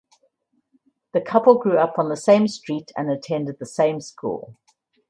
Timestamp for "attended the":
3.11-3.67